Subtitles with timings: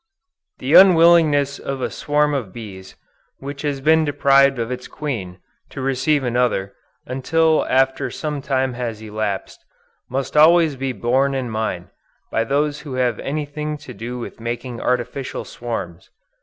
[0.57, 2.95] The unwillingness of a swarm of bees,
[3.37, 5.37] which has been deprived of its queen,
[5.69, 6.73] to receive another,
[7.05, 9.63] until after some time has elapsed,
[10.09, 11.89] must always be borne in mind,
[12.31, 16.09] by those who have anything to do with making artificial swarms.